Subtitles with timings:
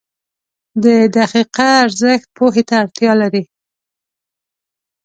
[0.83, 0.85] •د
[1.17, 3.43] دقیقه ارزښت پوهې ته اړتیا لري.